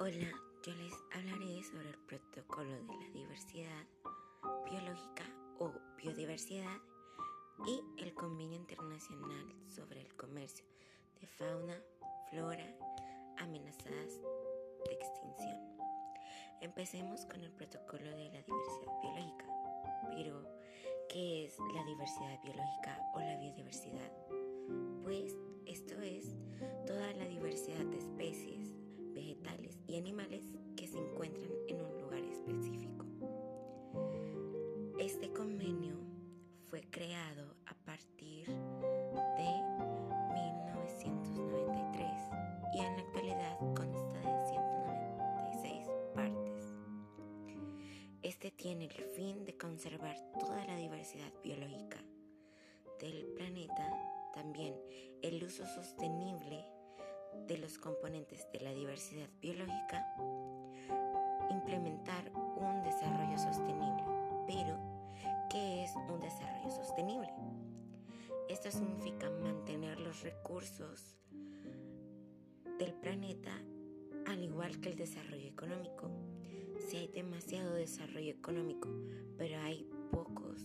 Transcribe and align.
Hola, 0.00 0.30
yo 0.64 0.72
les 0.74 0.94
hablaré 1.12 1.60
sobre 1.64 1.88
el 1.88 1.98
protocolo 2.06 2.70
de 2.70 2.94
la 2.94 3.10
diversidad 3.12 3.84
biológica 4.64 5.24
o 5.58 5.72
biodiversidad 5.96 6.78
y 7.66 7.82
el 8.00 8.14
convenio 8.14 8.58
internacional 8.58 9.52
sobre 9.68 10.02
el 10.02 10.14
comercio 10.14 10.64
de 11.20 11.26
fauna, 11.26 11.82
flora 12.30 12.72
amenazadas 13.38 14.20
de 14.86 14.94
extinción. 14.94 15.58
Empecemos 16.60 17.26
con 17.26 17.42
el 17.42 17.50
protocolo 17.50 18.04
de 18.04 18.30
la 18.30 18.42
diversidad 18.42 19.00
biológica. 19.02 19.46
Pero, 20.14 20.44
¿qué 21.08 21.46
es 21.46 21.58
la 21.74 21.82
diversidad 21.82 22.40
biológica 22.44 23.00
o 23.14 23.18
la 23.18 23.36
biodiversidad? 23.36 24.12
Pues 25.02 25.36
esto 25.66 26.00
es 26.00 26.36
toda 26.86 27.12
la 27.14 27.24
diversidad 27.26 27.84
de 27.84 27.98
especies, 27.98 28.76
vegetales 29.12 29.67
y 29.88 29.96
animales 29.96 30.44
que 30.76 30.86
se 30.86 30.98
encuentran 30.98 31.50
en 31.66 31.80
un 31.80 32.00
lugar 32.00 32.22
específico. 32.22 33.06
Este 35.00 35.32
convenio 35.32 35.96
fue 36.66 36.82
creado 36.90 37.56
a 37.66 37.74
partir 37.86 38.46
de 38.46 38.54
1993 40.34 42.06
y 42.74 42.78
en 42.80 42.96
la 42.96 43.02
actualidad 43.02 43.58
consta 43.74 44.18
de 44.20 44.46
196 44.50 45.88
partes. 46.14 46.64
Este 48.22 48.50
tiene 48.50 48.84
el 48.84 49.04
fin 49.16 49.46
de 49.46 49.56
conservar 49.56 50.16
toda 50.38 50.66
la 50.66 50.76
diversidad 50.76 51.32
biológica 51.42 52.04
del 53.00 53.24
planeta, 53.34 53.90
también 54.34 54.74
el 55.22 55.42
uso 55.42 55.64
sostenible 55.66 56.66
de 57.46 57.58
los 57.58 57.78
componentes 57.78 58.46
de 58.52 58.60
la 58.60 58.72
diversidad 58.72 59.28
biológica, 59.40 60.04
implementar 61.50 62.30
un 62.34 62.82
desarrollo 62.82 63.38
sostenible. 63.38 64.04
Pero, 64.46 64.78
¿qué 65.50 65.84
es 65.84 65.94
un 66.08 66.20
desarrollo 66.20 66.70
sostenible? 66.70 67.32
Esto 68.48 68.70
significa 68.70 69.30
mantener 69.30 70.00
los 70.00 70.22
recursos 70.22 71.18
del 72.78 72.94
planeta 72.94 73.52
al 74.26 74.42
igual 74.42 74.80
que 74.80 74.90
el 74.90 74.96
desarrollo 74.96 75.48
económico. 75.48 76.10
Si 76.78 76.96
hay 76.96 77.08
demasiado 77.08 77.74
desarrollo 77.74 78.30
económico, 78.30 78.88
pero 79.36 79.58
hay 79.60 79.88
pocos 80.10 80.62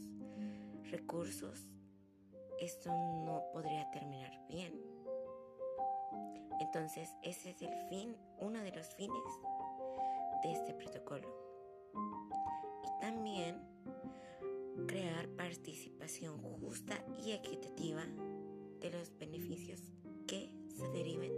recursos, 0.91 1.69
esto 2.59 2.89
no 2.89 3.43
podría 3.51 3.89
terminar 3.91 4.31
bien. 4.47 4.92
Entonces, 6.63 7.09
ese 7.23 7.49
es 7.49 7.61
el 7.61 7.75
fin, 7.89 8.15
uno 8.39 8.63
de 8.63 8.71
los 8.71 8.87
fines 8.95 9.21
de 10.43 10.53
este 10.53 10.73
protocolo. 10.73 11.27
Y 12.85 13.01
también 13.01 13.57
crear 14.87 15.27
participación 15.35 16.37
justa 16.41 17.03
y 17.21 17.33
equitativa 17.33 18.05
de 18.79 18.91
los 18.91 19.17
beneficios 19.17 19.81
que 20.25 20.49
se 20.69 20.87
deriven 20.87 21.33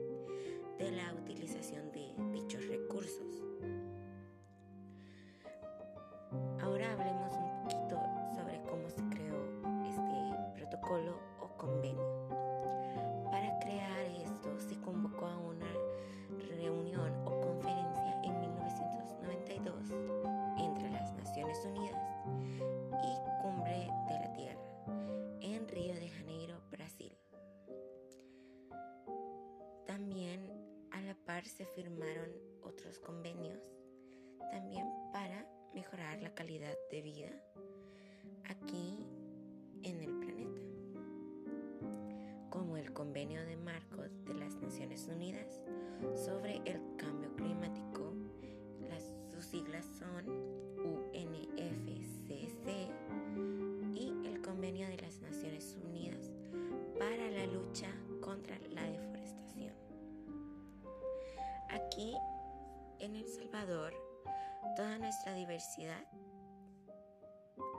de 0.77 0.91
la 0.91 1.11
utilización 1.15 1.91
de 1.91 2.13
dichos 2.31 2.63
recursos. 2.67 3.43
Se 31.49 31.65
firmaron 31.65 32.29
otros 32.61 32.99
convenios 32.99 33.59
también 34.51 34.85
para 35.11 35.47
mejorar 35.73 36.21
la 36.21 36.33
calidad 36.33 36.75
de 36.91 37.01
vida 37.01 37.29
aquí 38.45 39.05
en 39.83 40.01
el 40.01 40.19
planeta 40.19 40.61
como 42.49 42.77
el 42.77 42.93
Convenio 42.93 43.45
de 43.45 43.57
Marcos 43.57 44.11
de 44.25 44.33
las 44.33 44.55
Naciones 44.55 45.07
Unidas 45.07 45.54
Aquí 62.05 62.15
en 62.99 63.15
El 63.15 63.27
Salvador, 63.27 63.91
toda 64.75 64.99
nuestra 64.99 65.33
diversidad 65.33 66.03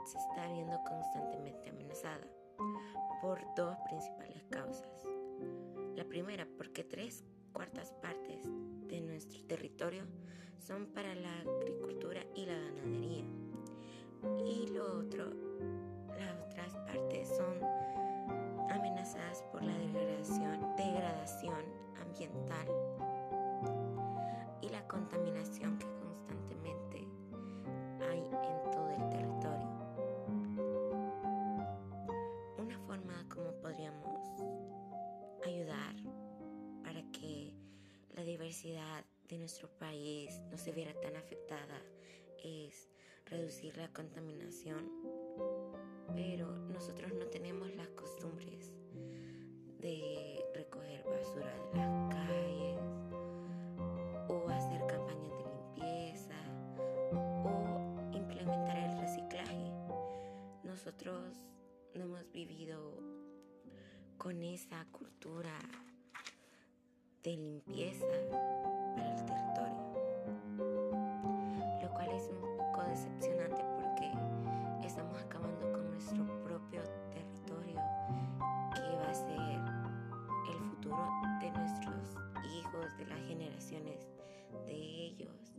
se 0.05 0.17
está 0.17 0.51
viendo 0.51 0.77
constantemente 0.83 1.69
amenazada 1.69 2.27
por 3.21 3.39
dos 3.55 3.77
principales 3.87 4.43
causas. 4.49 5.07
La 5.95 6.03
primera, 6.03 6.45
porque 6.57 6.83
tres 6.83 7.23
cuartas 7.53 7.93
partes 8.01 8.43
de 8.89 8.99
nuestro 8.99 9.45
territorio 9.45 10.03
son 10.59 10.87
para 10.87 11.15
la 11.15 11.31
agricultura 11.39 12.21
y 12.35 12.47
la 12.47 12.57
ganadería. 12.57 13.25
Y 14.45 14.67
lo 14.73 14.99
otro, 14.99 15.31
las 16.19 16.35
otras 16.41 16.75
partes 16.85 17.29
son 17.29 17.63
amenazadas 18.71 19.41
por 19.53 19.63
la 19.63 19.77
degradación, 19.77 21.63
ambiental 22.01 22.67
y 22.67 22.96
contaminación 24.87 25.77
que 25.77 25.87
constantemente 25.99 27.07
hay 28.01 28.19
en 28.19 28.71
todo 28.71 28.89
el 28.89 29.09
territorio. 29.09 29.77
cómo 33.29 33.51
podríamos 33.61 34.21
ayudar 35.45 35.95
para 36.83 37.01
que 37.11 37.53
la 38.15 38.23
diversidad 38.23 39.05
de 39.29 39.37
nuestro 39.37 39.69
país 39.77 40.39
no 40.49 40.57
se 40.57 40.71
viera 40.71 40.93
tan 41.01 41.15
afectada 41.15 41.79
es 42.43 42.89
reducir 43.25 43.77
la 43.77 43.87
contaminación, 43.89 44.89
pero 46.15 46.56
con 64.27 64.43
esa 64.43 64.85
cultura 64.91 65.57
de 67.23 67.37
limpieza 67.37 68.05
para 68.93 69.15
el 69.15 69.25
territorio, 69.25 69.87
lo 71.81 71.89
cual 71.93 72.09
es 72.09 72.27
un 72.27 72.57
poco 72.57 72.83
decepcionante 72.89 73.63
porque 73.79 74.11
estamos 74.85 75.17
acabando 75.17 75.71
con 75.71 75.91
nuestro 75.91 76.43
propio 76.43 76.83
territorio 77.09 77.79
que 78.75 78.97
va 78.97 79.09
a 79.09 79.13
ser 79.13 79.61
el 80.51 80.59
futuro 80.71 81.09
de 81.39 81.49
nuestros 81.51 82.17
hijos, 82.51 82.97
de 82.97 83.05
las 83.05 83.21
generaciones 83.29 84.09
de 84.65 84.75
ellos. 84.75 85.53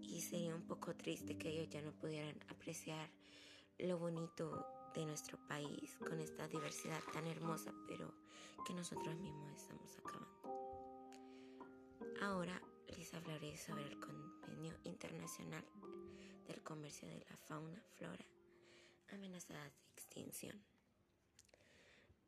Y 0.00 0.22
sería 0.22 0.54
un 0.54 0.66
poco 0.66 0.96
triste 0.96 1.36
que 1.36 1.50
ellos 1.50 1.68
ya 1.68 1.82
no 1.82 1.92
pudieran 1.92 2.36
apreciar 2.48 3.10
lo 3.76 3.98
bonito 3.98 4.81
de 4.94 5.06
nuestro 5.06 5.38
país 5.48 5.96
con 5.98 6.20
esta 6.20 6.46
diversidad 6.48 7.00
tan 7.12 7.26
hermosa, 7.26 7.72
pero 7.88 8.12
que 8.66 8.74
nosotros 8.74 9.16
mismos 9.16 9.50
estamos 9.56 9.96
acabando. 9.98 10.32
Ahora 12.20 12.60
les 12.96 13.12
hablaré 13.14 13.56
sobre 13.56 13.86
el 13.86 13.98
Convenio 13.98 14.74
Internacional 14.84 15.64
del 16.46 16.62
Comercio 16.62 17.08
de 17.08 17.24
la 17.28 17.36
Fauna, 17.48 17.82
Flora, 17.96 18.24
amenazadas 19.12 19.72
de 19.72 19.92
extinción. 19.94 20.62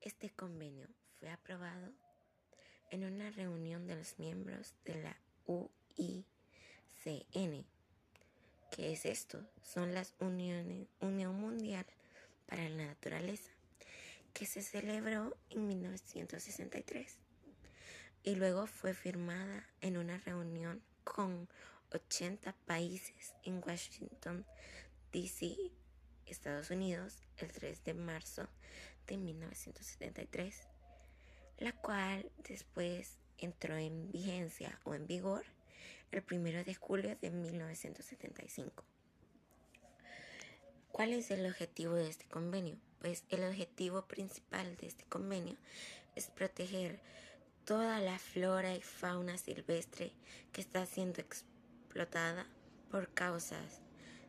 Este 0.00 0.30
convenio 0.30 0.88
fue 1.18 1.30
aprobado 1.30 1.92
en 2.90 3.04
una 3.04 3.30
reunión 3.30 3.86
de 3.86 3.96
los 3.96 4.18
miembros 4.18 4.74
de 4.84 5.02
la 5.02 5.16
UICN. 5.46 6.24
¿Qué 8.70 8.92
es 8.92 9.04
esto? 9.06 9.46
Son 9.62 9.94
las 9.94 10.14
uniones, 10.18 10.88
Unión 11.00 11.36
Mundial 11.36 11.86
para 12.46 12.68
la 12.68 12.86
Naturaleza, 12.86 13.50
que 14.32 14.46
se 14.46 14.62
celebró 14.62 15.36
en 15.50 15.66
1963 15.66 17.18
y 18.22 18.34
luego 18.36 18.66
fue 18.66 18.94
firmada 18.94 19.66
en 19.80 19.96
una 19.96 20.18
reunión 20.18 20.82
con 21.04 21.48
80 21.92 22.52
países 22.66 23.34
en 23.44 23.62
Washington, 23.64 24.44
D.C., 25.12 25.56
Estados 26.26 26.70
Unidos, 26.70 27.22
el 27.36 27.52
3 27.52 27.84
de 27.84 27.94
marzo 27.94 28.48
de 29.06 29.18
1973, 29.18 30.66
la 31.58 31.72
cual 31.72 32.30
después 32.48 33.18
entró 33.38 33.76
en 33.76 34.10
vigencia 34.10 34.80
o 34.84 34.94
en 34.94 35.06
vigor 35.06 35.44
el 36.10 36.24
1 36.30 36.64
de 36.64 36.74
julio 36.74 37.16
de 37.20 37.30
1975. 37.30 38.84
¿Cuál 40.94 41.12
es 41.12 41.32
el 41.32 41.44
objetivo 41.44 41.94
de 41.94 42.08
este 42.08 42.24
convenio? 42.26 42.76
Pues 43.00 43.24
el 43.30 43.42
objetivo 43.42 44.02
principal 44.02 44.76
de 44.76 44.86
este 44.86 45.04
convenio 45.06 45.56
es 46.14 46.28
proteger 46.28 47.00
toda 47.64 47.98
la 47.98 48.16
flora 48.20 48.76
y 48.76 48.80
fauna 48.80 49.36
silvestre 49.36 50.12
que 50.52 50.60
está 50.60 50.86
siendo 50.86 51.20
explotada 51.20 52.46
por 52.92 53.12
causas 53.12 53.80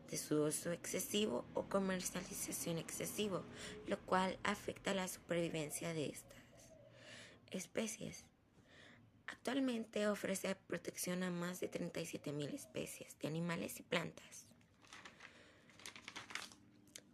de 0.10 0.18
su 0.18 0.42
uso 0.42 0.72
excesivo 0.72 1.46
o 1.54 1.70
comercialización 1.70 2.80
excesivo, 2.80 3.44
lo 3.86 4.00
cual 4.00 4.40
afecta 4.42 4.96
la 4.96 5.08
supervivencia 5.08 5.94
de 5.94 6.08
estas 6.08 6.42
especies. 7.52 8.26
Actualmente 9.28 10.08
ofrece 10.08 10.56
protección 10.56 11.22
a 11.22 11.30
más 11.30 11.60
de 11.60 11.70
37.000 11.70 12.56
especies 12.56 13.20
de 13.20 13.28
animales 13.28 13.80
y 13.80 13.84
plantas. 13.84 14.48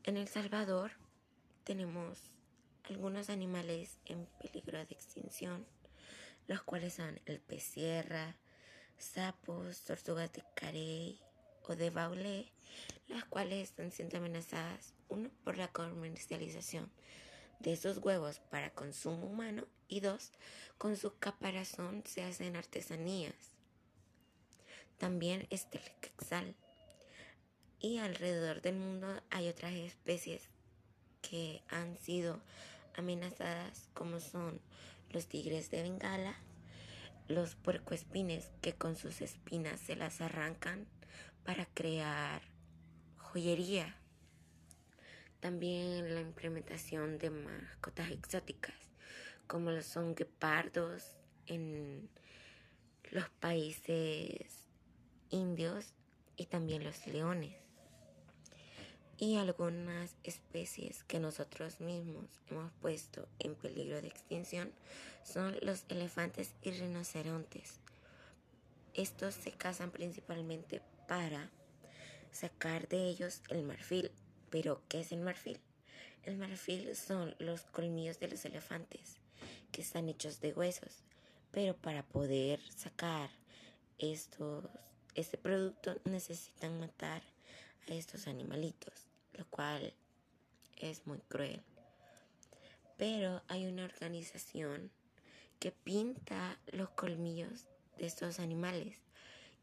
En 0.03 0.17
El 0.17 0.27
Salvador 0.27 0.93
tenemos 1.63 2.17
algunos 2.89 3.29
animales 3.29 3.99
en 4.05 4.25
peligro 4.41 4.79
de 4.79 4.95
extinción, 4.95 5.63
los 6.47 6.63
cuales 6.63 6.95
son 6.95 7.19
el 7.27 7.39
pez 7.39 7.61
sierra, 7.61 8.35
sapos, 8.97 9.83
tortugas 9.83 10.33
de 10.33 10.43
carey 10.55 11.21
o 11.67 11.75
de 11.75 11.91
baule, 11.91 12.51
las 13.09 13.25
cuales 13.25 13.69
están 13.69 13.91
siendo 13.91 14.17
amenazadas, 14.17 14.95
uno, 15.07 15.29
por 15.43 15.57
la 15.57 15.67
comercialización 15.67 16.91
de 17.59 17.73
esos 17.73 17.99
huevos 17.99 18.39
para 18.39 18.73
consumo 18.73 19.27
humano 19.27 19.67
y 19.87 19.99
dos, 19.99 20.31
con 20.79 20.97
su 20.97 21.15
caparazón 21.19 22.01
se 22.07 22.23
hacen 22.23 22.55
artesanías. 22.55 23.35
También 24.97 25.45
está 25.51 25.77
el 25.77 25.91
quetzal. 26.01 26.55
Y 27.83 27.97
alrededor 27.97 28.61
del 28.61 28.75
mundo 28.75 29.07
hay 29.31 29.49
otras 29.49 29.73
especies 29.73 30.49
que 31.23 31.63
han 31.67 31.97
sido 31.97 32.39
amenazadas 32.95 33.89
como 33.95 34.19
son 34.19 34.61
los 35.09 35.25
tigres 35.25 35.71
de 35.71 35.81
Bengala, 35.81 36.35
los 37.27 37.55
puercoespines 37.55 38.51
que 38.61 38.73
con 38.73 38.95
sus 38.95 39.21
espinas 39.21 39.79
se 39.79 39.95
las 39.95 40.21
arrancan 40.21 40.85
para 41.43 41.65
crear 41.65 42.43
joyería. 43.17 43.95
También 45.39 46.13
la 46.13 46.21
implementación 46.21 47.17
de 47.17 47.31
mascotas 47.31 48.11
exóticas, 48.11 48.75
como 49.47 49.71
lo 49.71 49.81
son 49.81 50.13
guepardos 50.13 51.17
en 51.47 52.09
los 53.09 53.27
países 53.29 54.67
indios 55.31 55.95
y 56.37 56.45
también 56.45 56.83
los 56.83 57.07
leones. 57.07 57.60
Y 59.21 59.37
algunas 59.37 60.15
especies 60.23 61.03
que 61.03 61.19
nosotros 61.19 61.79
mismos 61.79 62.25
hemos 62.49 62.71
puesto 62.81 63.27
en 63.37 63.53
peligro 63.53 64.01
de 64.01 64.07
extinción 64.07 64.71
son 65.23 65.55
los 65.61 65.85
elefantes 65.89 66.55
y 66.63 66.71
rinocerontes. 66.71 67.81
Estos 68.95 69.35
se 69.35 69.51
cazan 69.51 69.91
principalmente 69.91 70.81
para 71.07 71.51
sacar 72.31 72.87
de 72.87 73.09
ellos 73.09 73.43
el 73.49 73.61
marfil. 73.61 74.09
Pero, 74.49 74.81
¿qué 74.89 75.01
es 75.01 75.11
el 75.11 75.19
marfil? 75.19 75.59
El 76.23 76.37
marfil 76.37 76.95
son 76.95 77.35
los 77.37 77.61
colmillos 77.61 78.19
de 78.19 78.27
los 78.27 78.43
elefantes, 78.45 79.17
que 79.71 79.83
están 79.83 80.09
hechos 80.09 80.41
de 80.41 80.53
huesos. 80.53 81.03
Pero 81.51 81.77
para 81.77 82.01
poder 82.01 82.59
sacar 82.75 83.29
estos, 83.99 84.65
este 85.13 85.37
producto 85.37 85.95
necesitan 86.05 86.79
matar 86.79 87.21
a 87.87 87.93
estos 87.93 88.27
animalitos, 88.27 89.10
lo 89.41 89.47
cual 89.49 89.93
es 90.77 91.05
muy 91.05 91.19
cruel. 91.19 91.61
Pero 92.97 93.41
hay 93.47 93.65
una 93.65 93.85
organización 93.85 94.91
que 95.59 95.71
pinta 95.71 96.59
los 96.71 96.89
colmillos 96.89 97.67
de 97.97 98.05
estos 98.05 98.39
animales 98.39 99.01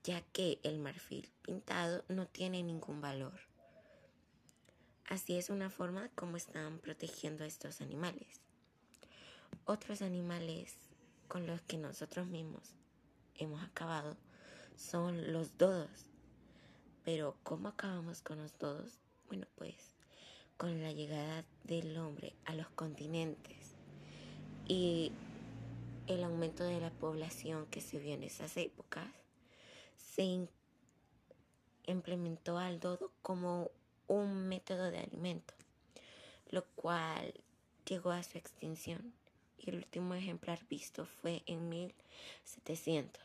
ya 0.04 0.22
que 0.32 0.58
el 0.62 0.78
marfil 0.78 1.30
pintado 1.42 2.04
no 2.08 2.26
tiene 2.26 2.62
ningún 2.62 3.00
valor. 3.00 3.40
Así 5.06 5.36
es 5.36 5.50
una 5.50 5.70
forma 5.70 6.08
como 6.14 6.36
están 6.36 6.78
protegiendo 6.78 7.44
a 7.44 7.46
estos 7.46 7.80
animales. 7.80 8.40
Otros 9.64 10.02
animales 10.02 10.76
con 11.28 11.46
los 11.46 11.60
que 11.62 11.78
nosotros 11.78 12.26
mismos 12.26 12.74
hemos 13.34 13.62
acabado 13.62 14.16
son 14.76 15.32
los 15.32 15.56
dodos. 15.58 16.06
Pero 17.04 17.36
¿cómo 17.42 17.68
acabamos 17.68 18.22
con 18.22 18.38
los 18.38 18.58
dodos? 18.58 18.98
Bueno, 19.28 19.46
pues 19.56 19.76
con 20.56 20.82
la 20.82 20.92
llegada 20.92 21.44
del 21.64 21.96
hombre 21.98 22.34
a 22.46 22.54
los 22.54 22.68
continentes 22.70 23.76
y 24.66 25.12
el 26.06 26.24
aumento 26.24 26.64
de 26.64 26.80
la 26.80 26.90
población 26.90 27.66
que 27.66 27.82
se 27.82 27.98
vio 27.98 28.14
en 28.14 28.22
esas 28.22 28.56
épocas, 28.56 29.06
se 29.98 30.48
implementó 31.86 32.56
al 32.56 32.80
dodo 32.80 33.12
como 33.20 33.70
un 34.06 34.48
método 34.48 34.90
de 34.90 35.00
alimento, 35.00 35.52
lo 36.50 36.64
cual 36.76 37.34
llegó 37.86 38.10
a 38.10 38.22
su 38.22 38.38
extinción 38.38 39.12
y 39.58 39.68
el 39.68 39.76
último 39.76 40.14
ejemplar 40.14 40.66
visto 40.68 41.04
fue 41.04 41.42
en 41.44 41.68
1700. 41.68 43.22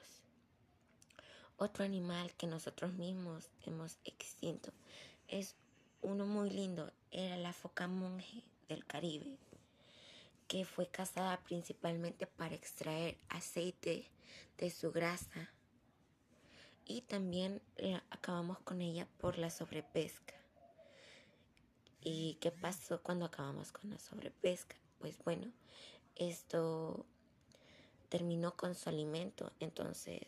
Otro 1.57 1.85
animal 1.85 2.33
que 2.33 2.47
nosotros 2.47 2.93
mismos 2.93 3.49
hemos 3.65 3.97
extinto 4.03 4.71
es 5.29 5.55
uno 6.03 6.25
muy 6.25 6.49
lindo, 6.49 6.91
era 7.11 7.37
la 7.37 7.53
foca 7.53 7.87
monje 7.87 8.43
del 8.67 8.85
Caribe, 8.85 9.37
que 10.47 10.65
fue 10.65 10.87
cazada 10.87 11.41
principalmente 11.43 12.27
para 12.27 12.55
extraer 12.55 13.17
aceite 13.29 14.09
de 14.57 14.69
su 14.69 14.91
grasa 14.91 15.49
y 16.85 17.01
también 17.01 17.61
acabamos 18.09 18.59
con 18.59 18.81
ella 18.81 19.07
por 19.19 19.37
la 19.37 19.49
sobrepesca. 19.49 20.35
¿Y 22.01 22.35
qué 22.41 22.51
pasó 22.51 23.01
cuando 23.01 23.25
acabamos 23.25 23.71
con 23.71 23.89
la 23.89 23.97
sobrepesca? 23.97 24.75
Pues 24.99 25.17
bueno, 25.23 25.51
esto 26.15 27.05
terminó 28.09 28.57
con 28.57 28.75
su 28.75 28.89
alimento. 28.89 29.53
Entonces, 29.61 30.21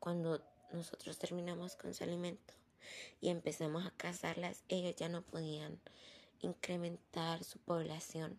cuando 0.00 0.42
nosotros 0.72 1.18
terminamos 1.18 1.76
con 1.76 1.94
su 1.94 2.02
alimento 2.02 2.54
y 3.20 3.28
empezamos 3.28 3.86
a 3.86 3.90
cazarlas, 3.92 4.64
ellos 4.68 4.96
ya 4.96 5.08
no 5.08 5.22
podían 5.22 5.78
incrementar 6.40 7.44
su 7.44 7.58
población. 7.58 8.38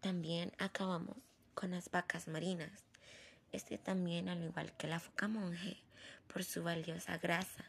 También 0.00 0.52
acabamos 0.58 1.16
con 1.54 1.72
las 1.72 1.90
vacas 1.90 2.28
marinas. 2.28 2.84
Este 3.52 3.78
también, 3.78 4.28
al 4.28 4.42
igual 4.42 4.72
que 4.76 4.86
la 4.86 5.00
foca 5.00 5.28
monje, 5.28 5.82
por 6.32 6.44
su 6.44 6.62
valiosa 6.62 7.18
grasa 7.18 7.64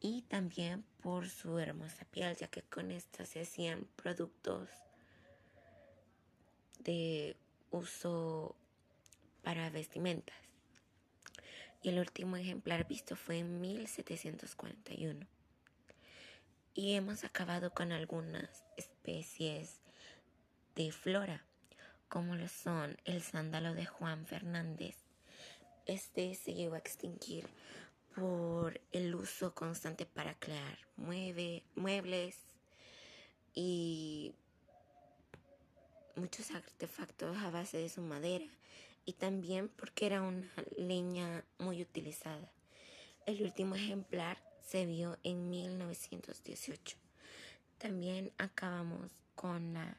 y 0.00 0.22
también 0.22 0.84
por 1.02 1.28
su 1.28 1.58
hermosa 1.58 2.04
piel, 2.06 2.36
ya 2.36 2.48
que 2.48 2.62
con 2.62 2.90
esta 2.90 3.24
se 3.24 3.42
hacían 3.42 3.86
productos 3.96 4.68
de 6.80 7.36
uso 7.70 8.54
para 9.42 9.70
vestimentas. 9.70 10.43
Y 11.84 11.90
el 11.90 11.98
último 11.98 12.38
ejemplar 12.38 12.88
visto 12.88 13.14
fue 13.14 13.40
en 13.40 13.60
1741. 13.60 15.26
Y 16.72 16.94
hemos 16.94 17.24
acabado 17.24 17.74
con 17.74 17.92
algunas 17.92 18.64
especies 18.78 19.82
de 20.74 20.90
flora, 20.92 21.44
como 22.08 22.36
lo 22.36 22.48
son 22.48 22.96
el 23.04 23.22
sándalo 23.22 23.74
de 23.74 23.84
Juan 23.84 24.24
Fernández, 24.24 24.96
este 25.84 26.34
se 26.34 26.54
llegó 26.54 26.76
a 26.76 26.78
extinguir 26.78 27.46
por 28.16 28.80
el 28.90 29.14
uso 29.14 29.54
constante 29.54 30.06
para 30.06 30.34
crear 30.38 30.78
muebles 30.96 32.38
y 33.52 34.34
muchos 36.16 36.50
artefactos 36.50 37.36
a 37.36 37.50
base 37.50 37.76
de 37.76 37.90
su 37.90 38.00
madera 38.00 38.46
y 39.04 39.14
también 39.14 39.68
porque 39.68 40.06
era 40.06 40.22
una 40.22 40.50
leña 40.76 41.44
muy 41.58 41.82
utilizada. 41.82 42.50
El 43.26 43.42
último 43.42 43.74
ejemplar 43.74 44.38
se 44.66 44.86
vio 44.86 45.18
en 45.22 45.48
1918. 45.50 46.96
También 47.78 48.32
acabamos 48.38 49.10
con 49.34 49.74
la 49.74 49.96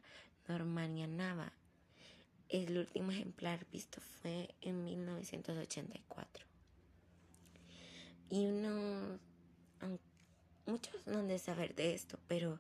Normania 0.48 1.08
Nava 1.08 1.54
el 2.50 2.78
último 2.78 3.12
ejemplar 3.12 3.66
visto 3.72 4.00
fue 4.02 4.54
en 4.62 4.84
1984. 4.84 6.46
Y 8.30 8.46
uno, 8.48 9.20
muchos 10.66 10.96
no 11.08 11.20
han 11.20 11.28
de 11.28 11.40
saber 11.40 11.76
de 11.76 11.94
esto, 11.94 12.20
pero 12.28 12.60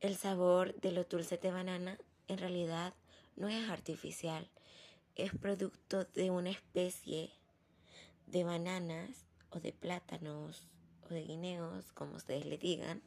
el 0.00 0.16
sabor 0.16 0.74
de 0.80 0.92
los 0.92 1.08
dulces 1.08 1.40
de 1.40 1.50
banana 1.50 1.98
en 2.28 2.38
realidad 2.38 2.94
no 3.36 3.48
es 3.48 3.68
artificial, 3.68 4.48
es 5.16 5.32
producto 5.32 6.04
de 6.04 6.30
una 6.30 6.50
especie 6.50 7.30
de 8.26 8.44
bananas 8.44 9.26
o 9.50 9.60
de 9.60 9.72
plátanos 9.72 10.68
o 11.08 11.14
de 11.14 11.24
guineos, 11.24 11.92
como 11.92 12.16
ustedes 12.16 12.46
le 12.46 12.58
digan, 12.58 13.02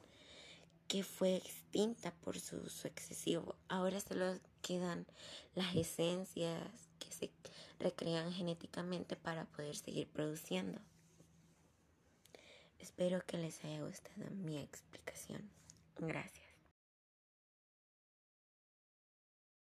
que 0.87 1.03
fue 1.03 1.35
extinta 1.35 2.11
por 2.11 2.39
su 2.39 2.57
uso 2.57 2.87
excesivo. 2.87 3.55
Ahora 3.67 3.99
solo 3.99 4.39
quedan 4.61 5.05
las 5.53 5.75
esencias 5.75 6.89
que 6.99 7.11
se 7.11 7.31
recrean 7.79 8.31
genéticamente 8.31 9.15
para 9.15 9.45
poder 9.45 9.75
seguir 9.75 10.07
produciendo. 10.07 10.79
Espero 12.79 13.25
que 13.25 13.37
les 13.37 13.63
haya 13.65 13.83
gustado 13.83 14.29
mi 14.31 14.57
explicación. 14.59 15.49
Gracias. 15.97 16.46